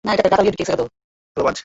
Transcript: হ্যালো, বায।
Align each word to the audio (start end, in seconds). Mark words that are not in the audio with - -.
হ্যালো, 0.05 0.85
বায। 1.37 1.57